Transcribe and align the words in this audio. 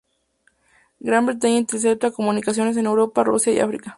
Gran 0.99 1.27
Bretaña 1.27 1.59
intercepta 1.59 2.09
comunicaciones 2.09 2.75
en 2.75 2.87
Europa, 2.87 3.23
Rusia 3.23 3.53
y 3.53 3.59
África. 3.59 3.89